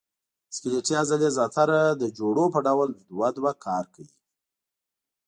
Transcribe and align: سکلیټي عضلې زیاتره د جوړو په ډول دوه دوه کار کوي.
سکلیټي 0.55 0.93
عضلې 1.01 1.29
زیاتره 1.37 1.79
د 2.01 2.03
جوړو 2.17 2.45
په 2.53 2.59
ډول 2.67 2.89
دوه 3.09 3.27
دوه 3.37 3.51
کار 3.65 3.83
کوي. 3.93 4.11